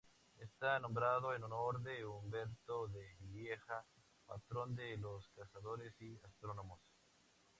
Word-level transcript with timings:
Está 0.39 0.79
nombrado 0.79 1.35
en 1.35 1.43
honor 1.43 1.79
de 1.83 2.03
Huberto 2.03 2.87
de 2.87 3.17
Lieja, 3.31 3.85
patrón 4.25 4.73
de 4.75 4.97
los 4.97 5.29
cazadores 5.35 5.93
y 6.01 6.17
astrónomos. 6.23 6.81